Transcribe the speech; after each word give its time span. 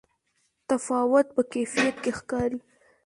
تفاوت 0.69 1.27
په 1.35 1.41
کیفیت 1.53 1.95
کې 2.03 2.11
ښکاري. 2.17 2.59